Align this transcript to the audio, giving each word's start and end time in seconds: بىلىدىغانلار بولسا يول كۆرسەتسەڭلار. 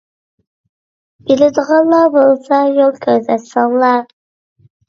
بىلىدىغانلار 1.27 2.09
بولسا 2.17 2.63
يول 2.81 2.99
كۆرسەتسەڭلار. 3.07 4.05